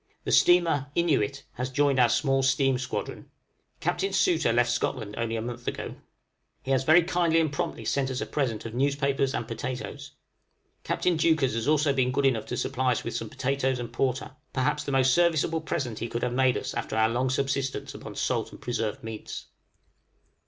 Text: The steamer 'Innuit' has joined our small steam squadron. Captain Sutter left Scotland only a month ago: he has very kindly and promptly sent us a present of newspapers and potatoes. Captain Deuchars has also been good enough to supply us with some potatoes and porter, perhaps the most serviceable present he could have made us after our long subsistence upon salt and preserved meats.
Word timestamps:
The 0.23 0.31
steamer 0.31 0.87
'Innuit' 0.95 1.43
has 1.53 1.69
joined 1.69 1.99
our 1.99 2.09
small 2.09 2.41
steam 2.41 2.79
squadron. 2.79 3.29
Captain 3.81 4.11
Sutter 4.11 4.51
left 4.51 4.71
Scotland 4.71 5.13
only 5.15 5.35
a 5.35 5.43
month 5.43 5.67
ago: 5.67 5.93
he 6.63 6.71
has 6.71 6.83
very 6.83 7.03
kindly 7.03 7.39
and 7.39 7.53
promptly 7.53 7.85
sent 7.85 8.09
us 8.09 8.19
a 8.19 8.25
present 8.25 8.65
of 8.65 8.73
newspapers 8.73 9.35
and 9.35 9.47
potatoes. 9.47 10.13
Captain 10.83 11.17
Deuchars 11.17 11.53
has 11.53 11.67
also 11.67 11.93
been 11.93 12.11
good 12.11 12.25
enough 12.25 12.47
to 12.47 12.57
supply 12.57 12.93
us 12.93 13.03
with 13.03 13.15
some 13.15 13.29
potatoes 13.29 13.77
and 13.77 13.93
porter, 13.93 14.31
perhaps 14.53 14.83
the 14.83 14.91
most 14.91 15.13
serviceable 15.13 15.61
present 15.61 15.99
he 15.99 16.07
could 16.09 16.23
have 16.23 16.33
made 16.33 16.57
us 16.57 16.73
after 16.73 16.95
our 16.95 17.07
long 17.07 17.29
subsistence 17.29 17.93
upon 17.93 18.15
salt 18.15 18.51
and 18.51 18.59
preserved 18.59 19.03
meats. 19.03 19.49